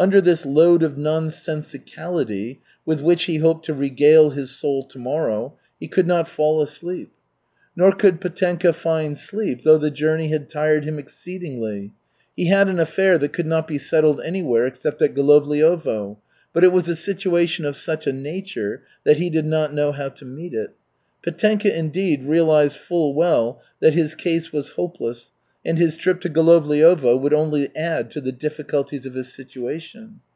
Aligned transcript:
Under 0.00 0.20
this 0.20 0.46
load 0.46 0.84
of 0.84 0.94
nonsensicality, 0.96 2.58
with 2.86 3.00
which 3.00 3.24
he 3.24 3.38
hoped 3.38 3.64
to 3.64 3.74
regale 3.74 4.30
his 4.30 4.52
soul 4.56 4.84
tomorrow, 4.84 5.58
he 5.80 5.88
could 5.88 6.06
not 6.06 6.28
fall 6.28 6.62
asleep. 6.62 7.10
Nor 7.74 7.90
could 7.90 8.20
Petenka 8.20 8.72
find 8.72 9.18
sleep, 9.18 9.64
though 9.64 9.76
the 9.76 9.90
journey 9.90 10.28
had 10.28 10.48
tired 10.48 10.84
him 10.84 11.00
exceedingly. 11.00 11.90
He 12.36 12.46
had 12.46 12.68
an 12.68 12.78
affair 12.78 13.18
that 13.18 13.32
could 13.32 13.48
not 13.48 13.66
be 13.66 13.76
settled 13.78 14.20
anywhere 14.20 14.68
except 14.68 15.02
at 15.02 15.14
Golovliovo, 15.16 16.18
but 16.52 16.62
it 16.62 16.72
was 16.72 16.88
a 16.88 16.94
situation 16.94 17.64
of 17.64 17.76
such 17.76 18.06
a 18.06 18.12
nature 18.12 18.84
that 19.02 19.16
he 19.16 19.28
did 19.28 19.46
not 19.46 19.74
know 19.74 19.90
how 19.90 20.10
to 20.10 20.24
meet 20.24 20.54
it. 20.54 20.74
Petenka, 21.24 21.76
indeed, 21.76 22.22
realized 22.22 22.76
full 22.76 23.14
well 23.16 23.60
that 23.80 23.94
his 23.94 24.14
case 24.14 24.52
was 24.52 24.68
hopeless 24.68 25.32
and 25.66 25.76
his 25.76 25.96
trip 25.96 26.20
to 26.20 26.30
Golovliovo 26.30 27.20
would 27.20 27.34
only 27.34 27.68
add 27.76 28.10
to 28.12 28.20
the 28.22 28.30
difficulties 28.32 29.04
of 29.04 29.14
his 29.14 29.34
situation. 29.34 30.20